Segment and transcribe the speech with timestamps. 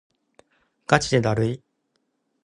[0.87, 1.63] がちでだるい